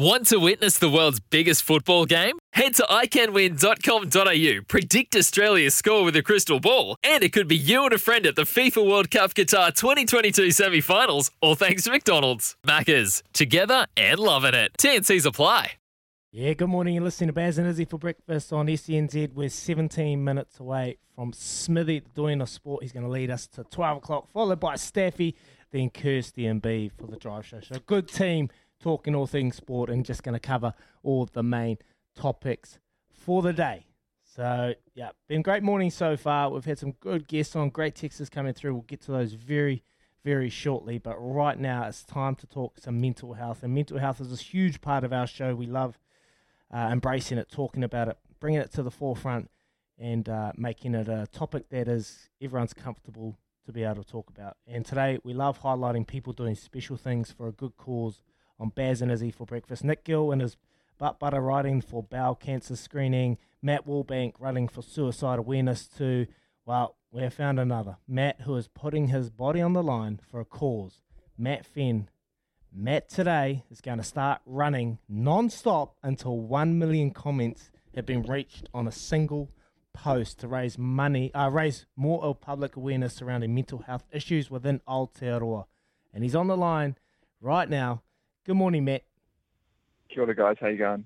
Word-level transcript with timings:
Want 0.00 0.28
to 0.28 0.38
witness 0.38 0.78
the 0.78 0.88
world's 0.88 1.20
biggest 1.20 1.62
football 1.62 2.06
game? 2.06 2.38
Head 2.54 2.74
to 2.76 2.84
iCanWin.com.au, 2.84 4.62
predict 4.66 5.14
Australia's 5.14 5.74
score 5.74 6.04
with 6.04 6.16
a 6.16 6.22
crystal 6.22 6.58
ball, 6.58 6.96
and 7.04 7.22
it 7.22 7.34
could 7.34 7.46
be 7.46 7.56
you 7.58 7.84
and 7.84 7.92
a 7.92 7.98
friend 7.98 8.24
at 8.24 8.34
the 8.34 8.44
FIFA 8.44 8.88
World 8.88 9.10
Cup 9.10 9.34
Qatar 9.34 9.74
2022 9.74 10.52
semi 10.52 10.80
finals, 10.80 11.30
all 11.42 11.54
thanks 11.54 11.84
to 11.84 11.90
McDonald's. 11.90 12.56
Maccas, 12.66 13.22
together 13.34 13.86
and 13.94 14.18
loving 14.18 14.54
it. 14.54 14.72
TNC's 14.80 15.26
apply. 15.26 15.72
Yeah, 16.32 16.54
good 16.54 16.70
morning. 16.70 16.94
You're 16.94 17.04
listening 17.04 17.28
to 17.28 17.34
Baz 17.34 17.58
and 17.58 17.68
Izzy 17.68 17.84
for 17.84 17.98
breakfast 17.98 18.54
on 18.54 18.68
SENZ. 18.68 19.34
We're 19.34 19.50
17 19.50 20.24
minutes 20.24 20.58
away 20.60 20.96
from 21.14 21.34
Smithy 21.34 22.04
doing 22.14 22.40
a 22.40 22.46
sport. 22.46 22.84
He's 22.84 22.92
going 22.92 23.04
to 23.04 23.12
lead 23.12 23.30
us 23.30 23.46
to 23.48 23.64
12 23.64 23.98
o'clock, 23.98 24.32
followed 24.32 24.60
by 24.60 24.76
Staffy, 24.76 25.36
then 25.72 25.90
Kirsty 25.90 26.46
and 26.46 26.62
B 26.62 26.90
for 26.96 27.06
the 27.06 27.18
drive 27.18 27.44
show. 27.44 27.60
So, 27.60 27.80
good 27.84 28.08
team 28.08 28.48
talking 28.80 29.14
all 29.14 29.26
things 29.26 29.56
sport 29.56 29.90
and 29.90 30.04
just 30.04 30.22
going 30.22 30.34
to 30.34 30.40
cover 30.40 30.74
all 31.02 31.26
the 31.26 31.42
main 31.42 31.78
topics 32.14 32.78
for 33.10 33.42
the 33.42 33.52
day. 33.52 33.86
So, 34.24 34.74
yeah, 34.94 35.10
been 35.28 35.42
great 35.42 35.62
morning 35.62 35.90
so 35.90 36.16
far. 36.16 36.50
We've 36.50 36.64
had 36.64 36.78
some 36.78 36.92
good 36.92 37.26
guests 37.26 37.56
on, 37.56 37.70
great 37.70 37.94
texts 37.94 38.28
coming 38.28 38.54
through. 38.54 38.74
We'll 38.74 38.82
get 38.82 39.00
to 39.02 39.12
those 39.12 39.32
very, 39.32 39.82
very 40.24 40.48
shortly. 40.48 40.98
But 40.98 41.16
right 41.16 41.58
now, 41.58 41.84
it's 41.88 42.04
time 42.04 42.36
to 42.36 42.46
talk 42.46 42.78
some 42.78 43.00
mental 43.00 43.34
health. 43.34 43.62
And 43.62 43.74
mental 43.74 43.98
health 43.98 44.20
is 44.20 44.32
a 44.32 44.42
huge 44.42 44.80
part 44.80 45.02
of 45.04 45.12
our 45.12 45.26
show. 45.26 45.54
We 45.54 45.66
love 45.66 45.98
uh, 46.72 46.88
embracing 46.92 47.38
it, 47.38 47.50
talking 47.50 47.82
about 47.82 48.08
it, 48.08 48.18
bringing 48.38 48.60
it 48.60 48.72
to 48.74 48.82
the 48.84 48.90
forefront, 48.90 49.50
and 49.98 50.28
uh, 50.28 50.52
making 50.56 50.94
it 50.94 51.08
a 51.08 51.26
topic 51.32 51.68
that 51.70 51.88
is 51.88 52.30
everyone's 52.40 52.72
comfortable 52.72 53.36
to 53.66 53.72
be 53.72 53.82
able 53.82 54.02
to 54.02 54.10
talk 54.10 54.30
about. 54.30 54.56
And 54.66 54.86
today, 54.86 55.18
we 55.24 55.34
love 55.34 55.60
highlighting 55.60 56.06
people 56.06 56.32
doing 56.32 56.54
special 56.54 56.96
things 56.96 57.32
for 57.32 57.48
a 57.48 57.52
good 57.52 57.76
cause 57.76 58.22
on 58.60 58.68
Baz 58.68 59.02
and 59.02 59.10
Izzy 59.10 59.30
for 59.30 59.46
breakfast. 59.46 59.82
Nick 59.82 60.04
Gill 60.04 60.30
and 60.30 60.42
his 60.42 60.56
butt 60.98 61.18
butter 61.18 61.40
riding 61.40 61.80
for 61.80 62.02
bowel 62.02 62.34
cancer 62.34 62.76
screening. 62.76 63.38
Matt 63.62 63.86
Wallbank 63.86 64.34
running 64.38 64.68
for 64.68 64.82
suicide 64.82 65.38
awareness 65.38 65.88
too. 65.88 66.26
Well, 66.66 66.96
we 67.10 67.22
have 67.22 67.34
found 67.34 67.58
another. 67.58 67.96
Matt 68.06 68.42
who 68.42 68.54
is 68.56 68.68
putting 68.68 69.08
his 69.08 69.30
body 69.30 69.60
on 69.60 69.72
the 69.72 69.82
line 69.82 70.20
for 70.30 70.38
a 70.38 70.44
cause. 70.44 71.00
Matt 71.36 71.64
Fenn. 71.64 72.08
Matt 72.72 73.08
today 73.08 73.64
is 73.70 73.80
going 73.80 73.98
to 73.98 74.04
start 74.04 74.40
running 74.46 74.98
non-stop 75.08 75.96
until 76.04 76.38
1 76.38 76.78
million 76.78 77.10
comments 77.10 77.72
have 77.96 78.06
been 78.06 78.22
reached 78.22 78.68
on 78.72 78.86
a 78.86 78.92
single 78.92 79.50
post 79.92 80.38
to 80.38 80.48
raise 80.48 80.78
money, 80.78 81.34
uh, 81.34 81.48
raise 81.50 81.86
more 81.96 82.34
public 82.34 82.76
awareness 82.76 83.14
surrounding 83.14 83.54
mental 83.54 83.80
health 83.80 84.04
issues 84.12 84.50
within 84.50 84.80
Aotearoa. 84.86 85.64
And 86.14 86.22
he's 86.22 86.36
on 86.36 86.46
the 86.46 86.56
line 86.56 86.96
right 87.40 87.68
now. 87.68 88.02
Good 88.46 88.54
morning, 88.54 88.86
Matt. 88.86 89.02
Kia 90.08 90.22
ora, 90.22 90.34
guys. 90.34 90.56
How 90.58 90.68
you 90.68 90.78
going? 90.78 91.04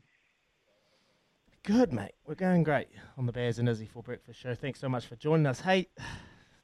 Good, 1.65 1.93
mate. 1.93 2.13
We're 2.27 2.37
going 2.37 2.63
great 2.63 2.87
on 3.19 3.27
the 3.27 3.33
Baz 3.33 3.59
and 3.59 3.69
Izzy 3.69 3.87
for 3.87 4.05
Breakfast 4.05 4.39
Show. 4.39 4.55
Thanks 4.55 4.79
so 4.79 4.89
much 4.89 5.07
for 5.07 5.17
joining 5.17 5.47
us. 5.47 5.61
Hey, 5.61 5.89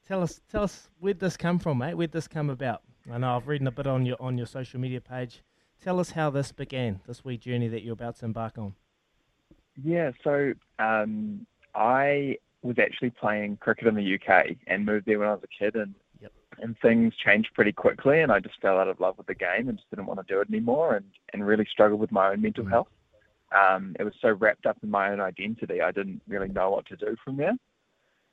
tell 0.06 0.22
us, 0.22 0.40
tell 0.48 0.62
us 0.62 0.88
where'd 1.00 1.18
this 1.18 1.36
come 1.36 1.58
from, 1.58 1.78
mate? 1.78 1.94
Where'd 1.94 2.12
this 2.12 2.28
come 2.28 2.50
about? 2.50 2.82
I 3.10 3.18
know 3.18 3.34
I've 3.34 3.48
read 3.48 3.66
a 3.66 3.70
bit 3.72 3.88
on 3.88 4.06
your 4.06 4.16
on 4.20 4.38
your 4.38 4.46
social 4.46 4.78
media 4.78 5.00
page. 5.00 5.42
Tell 5.82 5.98
us 5.98 6.12
how 6.12 6.30
this 6.30 6.52
began, 6.52 7.00
this 7.04 7.24
wee 7.24 7.36
journey 7.36 7.66
that 7.66 7.82
you're 7.82 7.94
about 7.94 8.18
to 8.18 8.26
embark 8.26 8.56
on. 8.56 8.74
Yeah, 9.82 10.12
so 10.22 10.52
um, 10.78 11.46
I 11.74 12.36
was 12.62 12.76
actually 12.78 13.10
playing 13.10 13.56
cricket 13.56 13.88
in 13.88 13.96
the 13.96 14.14
UK 14.14 14.56
and 14.68 14.86
moved 14.86 15.06
there 15.06 15.18
when 15.18 15.28
I 15.28 15.32
was 15.32 15.42
a 15.42 15.64
kid, 15.64 15.74
and. 15.74 15.96
And 16.60 16.78
things 16.80 17.14
changed 17.16 17.50
pretty 17.54 17.72
quickly, 17.72 18.20
and 18.20 18.30
I 18.32 18.40
just 18.40 18.60
fell 18.60 18.78
out 18.78 18.88
of 18.88 19.00
love 19.00 19.18
with 19.18 19.26
the 19.26 19.34
game 19.34 19.68
and 19.68 19.78
just 19.78 19.90
didn't 19.90 20.06
want 20.06 20.20
to 20.20 20.32
do 20.32 20.40
it 20.40 20.48
anymore, 20.48 20.96
and 20.96 21.06
and 21.32 21.46
really 21.46 21.66
struggled 21.70 22.00
with 22.00 22.12
my 22.12 22.30
own 22.30 22.42
mental 22.42 22.64
Mm. 22.64 22.70
health. 22.70 22.88
Um, 23.52 23.96
it 23.98 24.04
was 24.04 24.14
so 24.20 24.30
wrapped 24.32 24.66
up 24.66 24.78
in 24.82 24.90
my 24.90 25.10
own 25.10 25.20
identity, 25.20 25.82
I 25.82 25.90
didn't 25.90 26.22
really 26.28 26.48
know 26.48 26.70
what 26.70 26.86
to 26.86 26.96
do 26.96 27.16
from 27.24 27.36
there. 27.36 27.56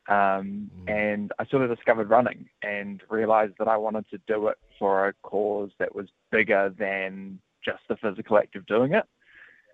Um, 0.08 0.70
Mm. 0.86 0.90
and 0.90 1.34
I 1.40 1.46
sort 1.46 1.64
of 1.64 1.76
discovered 1.76 2.10
running 2.10 2.50
and 2.62 3.04
realized 3.10 3.58
that 3.58 3.68
I 3.68 3.78
wanted 3.78 4.08
to 4.10 4.20
do 4.20 4.48
it 4.48 4.58
for 4.80 5.08
a 5.08 5.14
cause 5.22 5.72
that 5.80 5.94
was 5.94 6.08
bigger 6.32 6.70
than 6.70 7.40
just 7.62 7.86
the 7.88 7.98
physical 7.98 8.38
act 8.38 8.56
of 8.56 8.66
doing 8.68 8.94
it. 8.94 9.06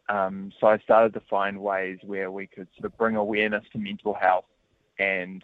Um, 0.09 0.52
so 0.59 0.68
I 0.68 0.80
started 0.80 1.14
to 1.14 1.22
find 1.30 1.62
ways 1.62 2.00
where 2.03 2.31
we 2.31 2.47
could 2.47 2.68
sort 2.75 2.85
of 2.85 2.97
bring 2.97 3.16
awareness 3.16 3.64
to 3.74 3.78
mental 3.78 4.14
health 4.14 4.46
and 5.00 5.44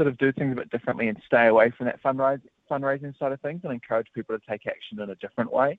sort 0.00 0.08
of 0.08 0.16
do 0.16 0.32
things 0.32 0.52
a 0.52 0.56
bit 0.56 0.70
differently 0.70 1.08
and 1.08 1.18
stay 1.26 1.46
away 1.46 1.70
from 1.76 1.84
that 1.84 2.02
fundraising 2.02 2.40
fundraising 2.70 3.18
side 3.18 3.32
of 3.32 3.40
things 3.42 3.60
and 3.64 3.72
encourage 3.72 4.06
people 4.14 4.34
to 4.34 4.42
take 4.48 4.66
action 4.66 4.98
in 4.98 5.10
a 5.10 5.14
different 5.16 5.52
way. 5.52 5.78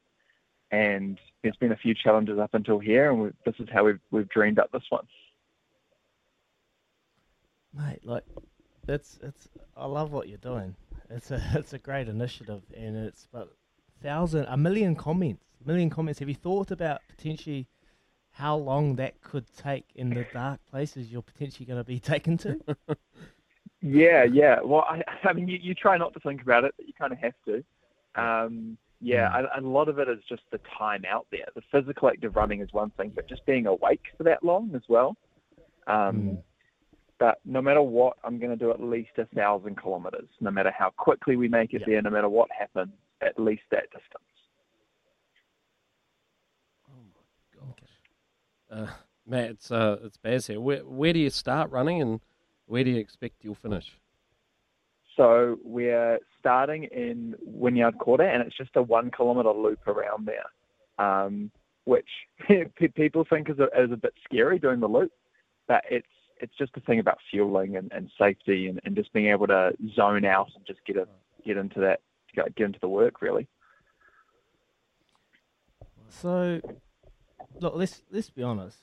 And 0.69 1.17
there's 1.41 1.55
been 1.55 1.71
a 1.71 1.75
few 1.77 1.95
challenges 1.95 2.37
up 2.37 2.53
until 2.53 2.77
here, 2.77 3.09
and 3.09 3.19
we, 3.19 3.29
this 3.45 3.55
is 3.57 3.67
how 3.73 3.85
we've 3.85 3.99
we've 4.11 4.29
dreamed 4.29 4.59
up 4.59 4.71
this 4.71 4.83
one. 4.89 5.07
mate. 7.73 8.01
Like, 8.03 8.23
it's 8.87 9.17
it's. 9.23 9.49
I 9.75 9.87
love 9.87 10.11
what 10.11 10.29
you're 10.29 10.37
doing. 10.37 10.75
It's 11.09 11.31
a 11.31 11.41
it's 11.55 11.73
a 11.73 11.79
great 11.79 12.07
initiative, 12.07 12.61
and 12.77 12.95
it's 12.95 13.27
but 13.33 13.49
thousand 14.03 14.45
a 14.49 14.57
million 14.57 14.95
comments, 14.95 15.43
a 15.65 15.67
million 15.67 15.89
comments. 15.89 16.19
Have 16.19 16.29
you 16.29 16.35
thought 16.35 16.69
about 16.69 17.01
potentially 17.09 17.65
how 18.33 18.55
long 18.55 18.97
that 18.97 19.19
could 19.21 19.45
take 19.57 19.85
in 19.95 20.11
the 20.11 20.25
dark 20.31 20.59
places 20.69 21.11
you're 21.11 21.23
potentially 21.23 21.65
going 21.65 21.79
to 21.79 21.83
be 21.83 21.99
taken 22.13 22.37
to? 22.37 22.59
Yeah, 23.81 24.23
yeah. 24.23 24.59
Well, 24.63 24.85
I, 24.87 25.01
I 25.27 25.33
mean, 25.33 25.47
you, 25.47 25.57
you 25.61 25.73
try 25.73 25.97
not 25.97 26.13
to 26.13 26.19
think 26.19 26.41
about 26.41 26.63
it, 26.63 26.73
but 26.77 26.87
you 26.87 26.93
kind 26.93 27.11
of 27.13 27.19
have 27.19 27.33
to. 27.45 27.63
Um, 28.21 28.77
yeah, 29.03 29.29
Mm. 29.31 29.47
a, 29.57 29.59
a 29.59 29.61
lot 29.61 29.89
of 29.89 29.97
it 29.97 30.07
is 30.07 30.19
just 30.29 30.43
the 30.51 30.59
time 30.77 31.03
out 31.09 31.25
there. 31.31 31.45
The 31.55 31.63
physical 31.71 32.07
act 32.09 32.23
of 32.23 32.35
running 32.35 32.61
is 32.61 32.71
one 32.71 32.91
thing, 32.91 33.11
but 33.15 33.27
just 33.27 33.43
being 33.47 33.65
awake 33.65 34.03
for 34.17 34.23
that 34.23 34.43
long 34.43 34.71
as 34.75 34.83
well. 34.87 35.15
Um, 35.87 36.15
Mm. 36.21 36.43
But 37.17 37.39
no 37.45 37.61
matter 37.61 37.83
what, 37.83 38.17
I'm 38.23 38.39
going 38.39 38.49
to 38.49 38.55
do 38.55 38.71
at 38.71 38.81
least 38.81 39.11
a 39.19 39.25
thousand 39.35 39.79
kilometres. 39.79 40.27
No 40.39 40.49
matter 40.49 40.71
how 40.75 40.89
quickly 40.97 41.35
we 41.35 41.47
make 41.47 41.71
it 41.75 41.81
Yeah. 41.81 41.87
there, 41.87 42.01
no 42.01 42.09
matter 42.09 42.29
what 42.29 42.49
happens, 42.51 42.93
at 43.21 43.37
least 43.39 43.61
that 43.69 43.83
distance. 43.91 44.23
Oh 46.89 47.03
my 47.13 47.59
god. 47.59 47.81
Uh, 48.89 48.91
Matt, 49.27 49.49
it's 49.51 49.71
uh, 49.71 49.97
it's 50.03 50.17
Baz 50.17 50.47
here. 50.47 50.59
Where 50.59 50.79
where 50.83 51.13
do 51.13 51.19
you 51.19 51.29
start 51.29 51.69
running, 51.69 52.01
and 52.01 52.21
where 52.71 52.85
do 52.85 52.89
you 52.89 52.99
expect 52.99 53.35
you'll 53.41 53.53
finish? 53.53 53.91
So 55.17 55.57
we're 55.61 56.19
starting 56.39 56.85
in 56.85 57.35
Wynyard 57.41 57.97
Quarter, 57.97 58.23
and 58.23 58.41
it's 58.41 58.55
just 58.55 58.69
a 58.77 58.81
one 58.81 59.11
kilometre 59.11 59.51
loop 59.51 59.85
around 59.87 60.25
there, 60.25 61.05
um, 61.05 61.51
which 61.83 62.07
people 62.95 63.25
think 63.29 63.49
is 63.49 63.59
a, 63.59 63.65
is 63.77 63.91
a 63.91 63.97
bit 63.97 64.13
scary 64.23 64.57
doing 64.57 64.79
the 64.79 64.87
loop, 64.87 65.11
but 65.67 65.83
it's 65.91 66.07
it's 66.39 66.57
just 66.57 66.71
a 66.77 66.79
thing 66.79 66.99
about 66.99 67.17
fueling 67.29 67.75
and, 67.75 67.91
and 67.91 68.09
safety 68.17 68.67
and, 68.67 68.79
and 68.85 68.95
just 68.95 69.11
being 69.11 69.27
able 69.27 69.47
to 69.47 69.73
zone 69.93 70.23
out 70.23 70.47
and 70.55 70.65
just 70.65 70.79
get 70.85 70.95
a, 70.95 71.05
get 71.45 71.57
into 71.57 71.81
that 71.81 71.99
get 72.33 72.65
into 72.65 72.79
the 72.79 72.87
work 72.87 73.21
really. 73.21 73.49
So, 76.07 76.61
look, 77.59 77.73
let's 77.75 78.01
let's 78.11 78.29
be 78.29 78.43
honest. 78.43 78.77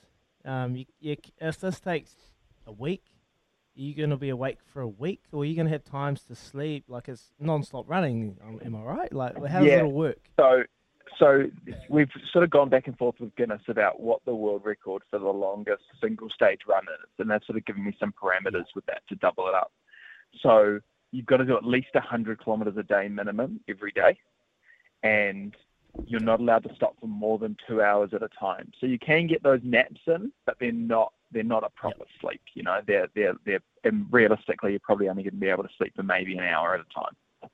Um, 0.44 0.76
you, 0.76 0.84
you, 1.00 1.16
if 1.40 1.58
this 1.58 1.80
takes 1.80 2.14
a 2.66 2.72
week, 2.72 3.02
are 3.78 3.82
you 3.82 3.94
going 3.94 4.10
to 4.10 4.16
be 4.16 4.28
awake 4.30 4.58
for 4.72 4.80
a 4.82 4.88
week, 4.88 5.22
or 5.32 5.42
are 5.42 5.44
you 5.44 5.54
going 5.54 5.66
to 5.66 5.72
have 5.72 5.84
times 5.84 6.22
to 6.22 6.34
sleep? 6.34 6.84
Like 6.88 7.08
it's 7.08 7.32
non-stop 7.38 7.84
running. 7.88 8.36
um, 8.44 8.60
Am 8.64 8.74
I 8.74 8.82
right? 8.82 9.12
Like, 9.12 9.34
how 9.46 9.60
does 9.60 9.68
Yeah. 9.68 9.78
it 9.78 9.82
all 9.84 9.92
work? 9.92 10.18
So, 10.38 10.64
so 11.18 11.44
we've 11.88 12.10
sort 12.32 12.42
of 12.44 12.50
gone 12.50 12.68
back 12.68 12.88
and 12.88 12.98
forth 12.98 13.16
with 13.20 13.34
Guinness 13.36 13.62
about 13.68 14.00
what 14.00 14.20
the 14.24 14.34
world 14.34 14.62
record 14.64 15.02
for 15.10 15.18
the 15.20 15.28
longest 15.28 15.84
single 16.02 16.28
stage 16.30 16.60
run 16.68 16.82
is, 16.84 17.08
and 17.18 17.30
they've 17.30 17.42
sort 17.46 17.56
of 17.56 17.64
given 17.64 17.84
me 17.84 17.96
some 18.00 18.12
parameters 18.20 18.66
with 18.74 18.84
that 18.86 19.02
to 19.08 19.14
double 19.14 19.46
it 19.46 19.54
up. 19.54 19.70
So 20.42 20.80
you've 21.12 21.26
got 21.26 21.38
to 21.38 21.44
do 21.44 21.56
at 21.56 21.64
least 21.64 21.88
100 21.94 22.42
kilometres 22.42 22.76
a 22.76 22.82
day 22.82 23.08
minimum 23.08 23.60
every 23.68 23.92
day, 23.92 24.18
and 25.04 25.54
you're 26.06 26.20
not 26.20 26.40
allowed 26.40 26.64
to 26.64 26.74
stop 26.74 26.96
for 27.00 27.06
more 27.06 27.38
than 27.38 27.56
two 27.66 27.80
hours 27.80 28.10
at 28.12 28.22
a 28.22 28.28
time. 28.28 28.72
So 28.80 28.86
you 28.86 28.98
can 28.98 29.26
get 29.28 29.42
those 29.42 29.60
naps 29.62 30.00
in, 30.06 30.32
but 30.46 30.56
they're 30.60 30.70
not 30.72 31.12
they're 31.32 31.42
not 31.42 31.64
a 31.64 31.70
proper 31.70 32.04
sleep. 32.20 32.40
You 32.54 32.62
know, 32.62 32.80
they're 32.86 33.08
they're 33.14 33.34
they're 33.44 33.60
and 33.84 34.06
realistically 34.10 34.72
you're 34.72 34.80
probably 34.80 35.08
only 35.08 35.22
going 35.22 35.34
to 35.34 35.40
be 35.40 35.48
able 35.48 35.64
to 35.64 35.68
sleep 35.76 35.94
for 35.94 36.02
maybe 36.02 36.36
an 36.36 36.44
hour 36.44 36.74
at 36.74 36.80
a 36.80 36.94
time. 36.94 37.50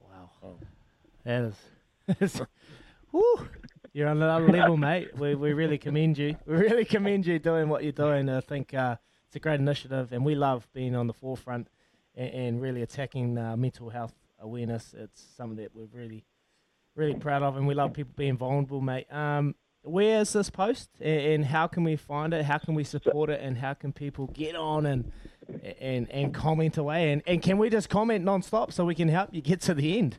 Wow, 0.00 0.56
that 1.24 1.52
is. 2.20 2.40
Woo, 3.12 3.48
you're 3.92 4.08
on 4.08 4.16
another 4.22 4.48
level, 4.48 4.76
mate. 4.78 5.16
We 5.16 5.34
we 5.34 5.52
really 5.52 5.78
commend 5.78 6.18
you. 6.18 6.36
We 6.46 6.56
really 6.56 6.84
commend 6.84 7.26
you 7.26 7.38
doing 7.38 7.68
what 7.68 7.82
you're 7.82 7.92
doing. 7.92 8.28
I 8.28 8.40
think 8.40 8.74
uh, 8.74 8.96
it's 9.26 9.36
a 9.36 9.40
great 9.40 9.60
initiative, 9.60 10.12
and 10.12 10.24
we 10.24 10.34
love 10.34 10.68
being 10.72 10.94
on 10.96 11.06
the 11.06 11.12
forefront 11.12 11.68
and, 12.14 12.30
and 12.34 12.62
really 12.62 12.82
attacking 12.82 13.38
uh, 13.38 13.56
mental 13.56 13.90
health 13.90 14.14
awareness. 14.40 14.94
It's 14.96 15.22
something 15.36 15.56
that 15.58 15.74
we're 15.74 15.88
really, 15.92 16.24
really 16.94 17.14
proud 17.14 17.42
of, 17.42 17.56
and 17.56 17.66
we 17.66 17.74
love 17.74 17.92
people 17.92 18.12
being 18.16 18.36
vulnerable, 18.36 18.80
mate. 18.80 19.12
Um, 19.12 19.54
where 19.82 20.20
is 20.20 20.32
this 20.32 20.50
post, 20.50 20.88
and, 21.00 21.44
how 21.44 21.66
can 21.66 21.84
we 21.84 21.96
find 21.96 22.32
it? 22.32 22.44
How 22.44 22.58
can 22.58 22.74
we 22.74 22.84
support 22.84 23.30
it? 23.30 23.40
And 23.42 23.58
how 23.58 23.74
can 23.74 23.92
people 23.92 24.28
get 24.28 24.54
on 24.54 24.86
and 24.86 25.10
and 25.80 26.08
and 26.10 26.32
comment 26.32 26.76
away? 26.76 27.12
And 27.12 27.22
and 27.26 27.42
can 27.42 27.58
we 27.58 27.68
just 27.68 27.88
comment 27.88 28.24
non-stop 28.24 28.72
so 28.72 28.84
we 28.84 28.94
can 28.94 29.08
help 29.08 29.30
you 29.32 29.40
get 29.42 29.60
to 29.62 29.74
the 29.74 29.98
end? 29.98 30.18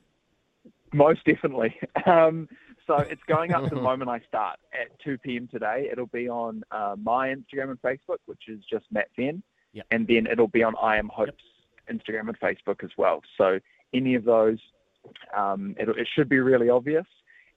Most 0.93 1.23
definitely. 1.25 1.75
Um, 2.05 2.49
so 2.85 2.97
it's 2.97 3.21
going 3.27 3.53
up 3.53 3.69
the 3.69 3.75
moment 3.91 4.09
I 4.09 4.19
start 4.27 4.59
at 4.73 4.99
2 5.05 5.17
p.m. 5.19 5.47
today. 5.49 5.87
It'll 5.89 6.07
be 6.07 6.27
on 6.27 6.63
uh, 6.69 6.97
my 7.01 7.29
Instagram 7.29 7.69
and 7.69 7.81
Facebook, 7.81 8.17
which 8.25 8.49
is 8.49 8.59
just 8.69 8.85
Matt 8.91 9.07
Fenn, 9.15 9.41
Yep. 9.71 9.85
and 9.91 10.05
then 10.05 10.27
it'll 10.27 10.49
be 10.49 10.63
on 10.63 10.73
I 10.81 10.97
Am 10.97 11.07
Hope's 11.07 11.43
Instagram 11.89 12.27
and 12.27 12.37
Facebook 12.41 12.83
as 12.83 12.89
well. 12.97 13.21
So 13.37 13.59
any 13.93 14.15
of 14.15 14.25
those, 14.25 14.57
um, 15.35 15.75
it, 15.79 15.87
it 15.89 16.09
should 16.13 16.27
be 16.27 16.39
really 16.39 16.69
obvious, 16.69 17.05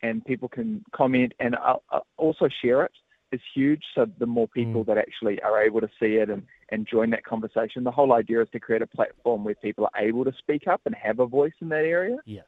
and 0.03 0.25
people 0.25 0.49
can 0.49 0.85
comment 0.95 1.33
and 1.41 1.55
uh, 1.57 1.77
uh, 1.91 2.01
also 2.17 2.49
share 2.63 2.85
it. 2.85 2.93
Is 3.33 3.41
huge. 3.57 3.83
So 3.97 4.07
the 4.21 4.27
more 4.27 4.47
people 4.47 4.85
that 4.85 4.97
actually 4.99 5.43
are 5.43 5.61
able 5.61 5.81
to 5.81 5.89
see 6.01 6.15
it 6.15 6.31
and, 6.31 6.45
and 6.71 6.87
join 6.89 7.11
that 7.11 7.25
conversation, 7.25 7.83
the 7.83 7.91
whole 7.91 8.13
idea 8.13 8.41
is 8.41 8.49
to 8.53 8.61
create 8.61 8.83
a 8.83 8.87
platform 8.87 9.43
where 9.43 9.57
people 9.57 9.89
are 9.93 10.01
able 10.01 10.25
to 10.25 10.33
speak 10.39 10.69
up 10.69 10.81
and 10.87 10.95
have 10.95 11.19
a 11.19 11.27
voice 11.27 11.53
in 11.61 11.69
that 11.71 11.85
area. 11.85 12.19
Yeah. 12.25 12.43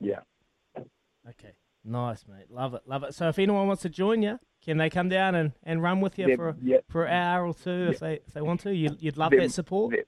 Yeah. 0.00 0.20
Okay. 1.28 1.54
Nice, 1.84 2.24
mate. 2.28 2.46
Love 2.48 2.74
it. 2.74 2.82
Love 2.86 3.02
it. 3.02 3.14
So 3.14 3.28
if 3.28 3.40
anyone 3.40 3.66
wants 3.66 3.82
to 3.82 3.88
join 3.88 4.22
you, 4.22 4.38
can 4.64 4.76
they 4.78 4.88
come 4.88 5.08
down 5.08 5.34
and, 5.34 5.52
and 5.64 5.82
run 5.82 6.00
with 6.00 6.16
you 6.16 6.26
They're- 6.26 6.36
for 6.36 6.56
yeah. 6.62 6.78
for 6.88 7.04
an 7.04 7.12
hour 7.12 7.46
or 7.46 7.54
two 7.54 7.88
if 7.90 7.98
they 7.98 8.14
if 8.26 8.32
they 8.34 8.40
want 8.42 8.60
to? 8.60 8.74
You, 8.74 8.96
you'd 9.00 9.16
love 9.16 9.32
They're- 9.32 9.40
that 9.40 9.50
support. 9.52 9.90
they're- 9.92 10.04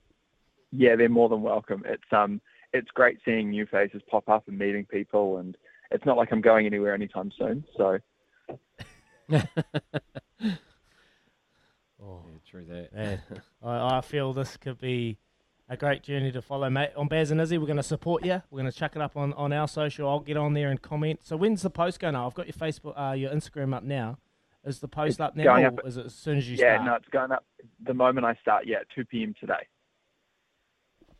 yeah, 0.70 0.94
they're 0.96 1.08
more 1.08 1.28
than 1.28 1.42
welcome. 1.42 1.82
It's 1.86 2.02
um, 2.12 2.40
it's 2.72 2.90
great 2.92 3.18
seeing 3.24 3.50
new 3.50 3.66
faces 3.66 4.02
pop 4.10 4.28
up 4.28 4.46
and 4.48 4.56
meeting 4.58 4.84
people, 4.84 5.38
and 5.38 5.56
it's 5.90 6.04
not 6.04 6.16
like 6.16 6.30
I'm 6.32 6.40
going 6.40 6.66
anywhere 6.66 6.94
anytime 6.94 7.30
soon. 7.38 7.64
So 7.76 7.98
Oh, 12.00 12.22
Yeah, 12.26 12.38
true 12.48 12.64
that. 12.68 12.92
man. 12.94 13.20
I, 13.62 13.98
I 13.98 14.00
feel 14.00 14.32
this 14.32 14.56
could 14.56 14.78
be 14.78 15.18
a 15.68 15.76
great 15.76 16.02
journey 16.02 16.30
to 16.32 16.40
follow, 16.40 16.70
mate. 16.70 16.90
On 16.96 17.08
Baz 17.08 17.30
and 17.30 17.40
Izzy, 17.40 17.58
we're 17.58 17.66
going 17.66 17.76
to 17.76 17.82
support 17.82 18.24
you. 18.24 18.40
We're 18.50 18.60
going 18.60 18.70
to 18.70 18.76
chuck 18.76 18.96
it 18.96 19.02
up 19.02 19.16
on, 19.16 19.32
on 19.34 19.52
our 19.52 19.68
social. 19.68 20.08
I'll 20.08 20.20
get 20.20 20.36
on 20.36 20.54
there 20.54 20.70
and 20.70 20.80
comment. 20.80 21.20
So 21.24 21.36
when's 21.36 21.62
the 21.62 21.70
post 21.70 22.00
going 22.00 22.14
up? 22.14 22.26
I've 22.26 22.34
got 22.34 22.46
your 22.46 22.54
Facebook, 22.54 22.94
uh, 22.98 23.12
your 23.12 23.30
Instagram 23.32 23.74
up 23.74 23.82
now. 23.82 24.18
Is 24.64 24.80
the 24.80 24.88
post 24.88 25.12
It's 25.12 25.20
up 25.20 25.36
now, 25.36 25.44
going 25.44 25.64
or 25.64 25.68
up- 25.68 25.80
is 25.86 25.96
it 25.96 26.06
as 26.06 26.14
soon 26.14 26.38
as 26.38 26.48
you 26.48 26.56
yeah, 26.56 26.74
start? 26.76 26.86
no, 26.86 26.94
it's 26.94 27.08
going 27.08 27.32
up 27.32 27.44
the 27.84 27.94
moment 27.94 28.26
I 28.26 28.34
start. 28.40 28.66
Yeah, 28.66 28.78
2 28.94 29.04
p.m. 29.06 29.34
today. 29.38 29.66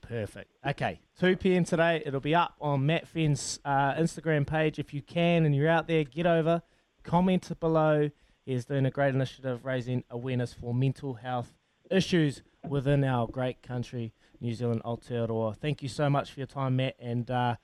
Perfect. 0.08 0.50
Okay, 0.66 1.00
2 1.20 1.36
p.m. 1.36 1.64
today. 1.64 2.02
It'll 2.04 2.18
be 2.18 2.34
up 2.34 2.54
on 2.62 2.86
Matt 2.86 3.06
Finn's 3.06 3.60
uh, 3.62 3.92
Instagram 3.92 4.46
page. 4.46 4.78
If 4.78 4.94
you 4.94 5.02
can 5.02 5.44
and 5.44 5.54
you're 5.54 5.68
out 5.68 5.86
there, 5.86 6.02
get 6.02 6.26
over, 6.26 6.62
comment 7.04 7.50
below. 7.60 8.10
He's 8.46 8.64
doing 8.64 8.86
a 8.86 8.90
great 8.90 9.14
initiative 9.14 9.66
raising 9.66 10.04
awareness 10.08 10.54
for 10.54 10.72
mental 10.72 11.12
health 11.14 11.52
issues 11.90 12.42
within 12.66 13.04
our 13.04 13.26
great 13.26 13.62
country, 13.62 14.14
New 14.40 14.54
Zealand, 14.54 14.80
Aotearoa. 14.82 15.54
Thank 15.56 15.82
you 15.82 15.90
so 15.90 16.08
much 16.08 16.30
for 16.30 16.40
your 16.40 16.46
time, 16.46 16.76
Matt. 16.76 16.96
And 16.98 17.30
uh, 17.30 17.56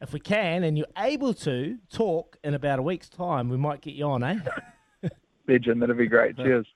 if 0.00 0.12
we 0.12 0.20
can 0.20 0.62
and 0.62 0.78
you're 0.78 0.86
able 0.96 1.34
to 1.34 1.78
talk 1.92 2.36
in 2.44 2.54
about 2.54 2.78
a 2.78 2.82
week's 2.82 3.08
time, 3.08 3.48
we 3.48 3.56
might 3.56 3.80
get 3.80 3.94
you 3.94 4.04
on, 4.04 4.22
eh? 4.22 4.38
Legend, 5.48 5.82
that'd 5.82 5.98
be 5.98 6.06
great. 6.06 6.36
Cheers. 6.36 6.66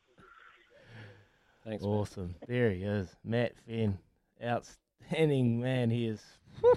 Thanks, 1.65 1.85
man. 1.85 1.93
Awesome. 1.93 2.35
There 2.49 2.73
he 2.73 2.83
is. 2.83 3.15
Matt 3.25 3.53
Finn. 3.65 3.99
Outstanding 4.45 4.86
man. 5.11 5.91
He 5.91 6.07
is 6.07 6.23
whew, 6.61 6.75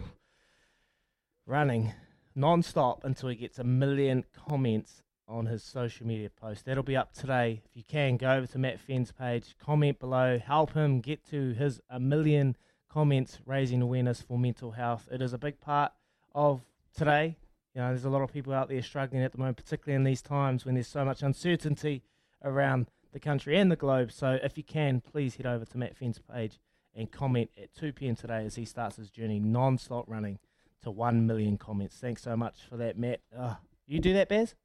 running 1.45 1.93
non 2.35 2.63
stop 2.63 3.03
until 3.03 3.29
he 3.29 3.35
gets 3.35 3.59
a 3.59 3.63
million 3.63 4.25
comments 4.47 5.03
on 5.27 5.45
his 5.45 5.63
social 5.63 6.07
media 6.07 6.29
post. 6.29 6.65
That'll 6.65 6.83
be 6.83 6.97
up 6.97 7.13
today. 7.13 7.61
If 7.65 7.75
you 7.75 7.83
can, 7.87 8.17
go 8.17 8.31
over 8.31 8.47
to 8.47 8.57
Matt 8.57 8.79
Finn's 8.79 9.11
page, 9.11 9.55
comment 9.63 9.99
below, 9.99 10.39
help 10.39 10.73
him 10.73 11.01
get 11.01 11.23
to 11.29 11.53
his 11.53 11.79
a 11.89 11.99
million 11.99 12.55
comments 12.91 13.39
raising 13.45 13.81
awareness 13.81 14.21
for 14.21 14.39
mental 14.39 14.71
health. 14.71 15.07
It 15.11 15.21
is 15.21 15.33
a 15.33 15.37
big 15.37 15.59
part 15.59 15.91
of 16.33 16.61
today. 16.95 17.37
You 17.75 17.81
know, 17.81 17.89
there's 17.89 18.05
a 18.05 18.09
lot 18.09 18.23
of 18.23 18.33
people 18.33 18.53
out 18.53 18.69
there 18.69 18.81
struggling 18.81 19.21
at 19.21 19.31
the 19.31 19.37
moment, 19.37 19.57
particularly 19.57 19.95
in 19.95 20.03
these 20.03 20.23
times 20.23 20.65
when 20.65 20.73
there's 20.73 20.87
so 20.87 21.05
much 21.05 21.21
uncertainty 21.21 22.03
around 22.43 22.87
the 23.13 23.19
country 23.19 23.57
and 23.57 23.71
the 23.71 23.75
globe. 23.75 24.11
So 24.11 24.39
if 24.41 24.57
you 24.57 24.63
can, 24.63 25.01
please 25.01 25.35
head 25.35 25.45
over 25.45 25.65
to 25.65 25.77
Matt 25.77 25.95
Finn's 25.95 26.19
page 26.19 26.59
and 26.95 27.11
comment 27.11 27.49
at 27.61 27.73
2 27.75 27.93
p.m. 27.93 28.15
today 28.15 28.45
as 28.45 28.55
he 28.55 28.65
starts 28.65 28.95
his 28.97 29.09
journey 29.09 29.39
non-stop 29.39 30.05
running 30.07 30.39
to 30.81 30.91
1 30.91 31.25
million 31.27 31.57
comments. 31.57 31.97
Thanks 31.97 32.23
so 32.23 32.35
much 32.35 32.59
for 32.69 32.77
that, 32.77 32.97
Matt. 32.97 33.19
Uh, 33.37 33.55
you 33.87 33.99
do 33.99 34.13
that, 34.13 34.29
Baz? 34.29 34.55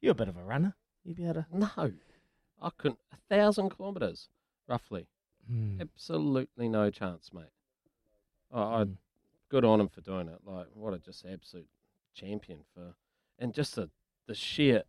You're 0.00 0.12
a 0.12 0.14
bit 0.14 0.28
of 0.28 0.36
a 0.36 0.42
runner. 0.42 0.74
You'd 1.04 1.16
be 1.16 1.24
able 1.24 1.34
to... 1.34 1.46
No, 1.52 1.92
I 2.62 2.70
couldn't. 2.76 2.98
A 3.12 3.16
thousand 3.34 3.70
kilometres, 3.76 4.28
roughly. 4.68 5.06
Hmm. 5.48 5.80
Absolutely 5.80 6.68
no 6.68 6.90
chance, 6.90 7.30
mate. 7.32 7.44
I, 8.52 8.60
I 8.62 8.84
Mm. 8.84 8.96
good 9.50 9.64
on 9.64 9.80
him 9.80 9.88
for 9.88 10.00
doing 10.00 10.28
it. 10.28 10.38
Like, 10.44 10.66
what 10.74 10.94
a 10.94 10.98
just 10.98 11.24
absolute 11.26 11.68
champion 12.14 12.60
for, 12.74 12.94
and 13.38 13.52
just 13.52 13.74
the 13.74 13.90
the 14.26 14.34
sheer 14.34 14.84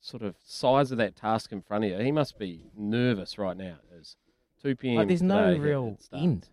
sort 0.00 0.22
of 0.22 0.36
size 0.44 0.92
of 0.92 0.98
that 0.98 1.16
task 1.16 1.50
in 1.50 1.60
front 1.62 1.84
of 1.84 1.90
you. 1.90 1.98
He 1.98 2.12
must 2.12 2.38
be 2.38 2.70
nervous 2.76 3.38
right 3.38 3.56
now. 3.56 3.78
Is 4.58 4.62
two 4.62 4.76
p.m. 4.76 4.96
Like, 4.96 5.08
there's 5.08 5.22
no 5.22 5.54
today, 5.54 5.60
real 5.60 5.98
end. 6.12 6.48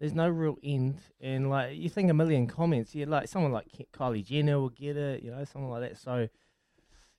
There's 0.00 0.14
no 0.14 0.28
real 0.28 0.58
end, 0.64 0.98
and 1.20 1.48
like 1.48 1.76
you 1.76 1.88
think 1.88 2.10
a 2.10 2.14
million 2.14 2.46
comments, 2.46 2.94
yeah, 2.94 3.06
like 3.06 3.28
someone 3.28 3.52
like 3.52 3.66
Kylie 3.92 4.24
Jenner 4.24 4.58
will 4.58 4.68
get 4.68 4.96
it, 4.96 5.22
you 5.22 5.30
know, 5.30 5.44
someone 5.44 5.70
like 5.70 5.88
that. 5.88 5.96
So, 5.96 6.28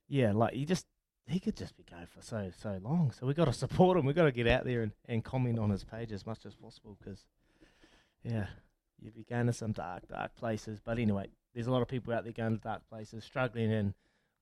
yeah, 0.10 0.33
like 0.33 0.55
you 0.55 0.65
just 0.65 0.86
he 1.27 1.39
could 1.39 1.55
just 1.55 1.77
be 1.77 1.83
going 1.89 2.07
for 2.07 2.22
so 2.22 2.51
so 2.62 2.79
long. 2.83 3.12
So 3.12 3.25
we 3.25 3.33
got 3.33 3.45
to 3.45 3.53
support 3.65 3.98
him. 3.98 4.05
We 4.05 4.13
got 4.13 4.25
to 4.25 4.31
get 4.31 4.48
out 4.48 4.65
there 4.65 4.81
and, 4.81 4.91
and 5.07 5.24
comment 5.24 5.60
on 5.60 5.69
his 5.69 5.83
page 5.83 6.12
as 6.12 6.25
much 6.25 6.45
as 6.45 6.55
possible 6.55 6.98
because, 7.00 7.25
yeah, 8.24 8.48
you'd 9.00 9.15
be 9.15 9.24
going 9.24 9.48
to 9.48 9.53
some 9.53 9.72
dark 9.72 10.07
dark 10.10 10.36
places. 10.36 10.81
But 10.83 11.00
anyway, 11.00 11.27
there's 11.53 11.67
a 11.67 11.72
lot 11.72 11.81
of 11.81 11.88
people 11.88 12.13
out 12.13 12.24
there 12.24 12.33
going 12.33 12.57
to 12.57 12.62
dark 12.62 12.81
places, 12.89 13.24
struggling, 13.24 13.72
and 13.72 13.93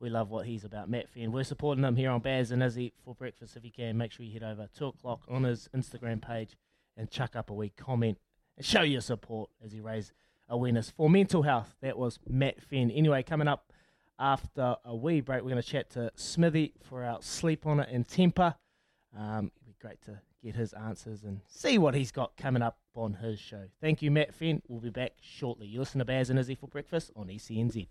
we 0.01 0.09
love 0.09 0.31
what 0.31 0.47
he's 0.47 0.65
about. 0.65 0.89
Matt 0.89 1.07
Finn, 1.07 1.31
we're 1.31 1.43
supporting 1.43 1.83
him 1.83 1.95
here 1.95 2.09
on 2.09 2.21
Baz 2.21 2.51
and 2.51 2.63
Izzy 2.63 2.91
for 3.05 3.13
breakfast. 3.13 3.55
If 3.55 3.63
you 3.63 3.71
can, 3.71 3.97
make 3.97 4.11
sure 4.11 4.25
you 4.25 4.33
head 4.33 4.43
over 4.43 4.67
two 4.75 4.87
o'clock 4.87 5.21
on 5.29 5.43
his 5.43 5.69
Instagram 5.75 6.21
page 6.21 6.57
and 6.97 7.09
chuck 7.09 7.35
up 7.35 7.51
a 7.51 7.53
wee 7.53 7.71
comment 7.77 8.17
and 8.57 8.65
show 8.65 8.81
your 8.81 9.01
support 9.01 9.51
as 9.63 9.71
he 9.71 9.79
raised 9.79 10.11
awareness 10.49 10.89
for 10.89 11.09
mental 11.09 11.43
health. 11.43 11.75
That 11.81 11.97
was 11.97 12.19
Matt 12.27 12.61
Finn. 12.61 12.89
Anyway, 12.89 13.21
coming 13.21 13.47
up 13.47 13.71
after 14.17 14.75
a 14.83 14.95
wee 14.95 15.21
break, 15.21 15.43
we're 15.43 15.51
going 15.51 15.61
to 15.61 15.67
chat 15.67 15.91
to 15.91 16.11
Smithy 16.15 16.73
for 16.83 17.03
our 17.03 17.21
sleep 17.21 17.67
on 17.67 17.79
it 17.79 17.89
and 17.91 18.07
temper. 18.07 18.55
Um, 19.15 19.51
it'd 19.55 19.67
be 19.67 19.75
great 19.79 20.01
to 20.03 20.19
get 20.43 20.55
his 20.55 20.73
answers 20.73 21.23
and 21.23 21.41
see 21.47 21.77
what 21.77 21.93
he's 21.93 22.11
got 22.11 22.35
coming 22.37 22.63
up 22.63 22.79
on 22.95 23.13
his 23.13 23.39
show. 23.39 23.65
Thank 23.79 24.01
you, 24.01 24.09
Matt 24.09 24.33
Finn. 24.33 24.63
We'll 24.67 24.79
be 24.79 24.89
back 24.89 25.13
shortly. 25.21 25.67
You 25.67 25.79
listen 25.79 25.99
to 25.99 26.05
Baz 26.05 26.31
and 26.31 26.39
Izzy 26.39 26.55
for 26.55 26.67
breakfast 26.67 27.11
on 27.15 27.27
SENZ. 27.27 27.75